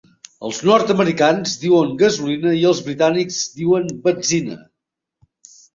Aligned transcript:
Els 0.47 0.61
nord-americans 0.69 1.53
diuen 1.65 1.93
gasolina 2.01 2.57
i 2.63 2.67
els 2.73 2.83
britànics 2.91 3.39
diuen 3.61 3.91
benzina. 4.09 4.63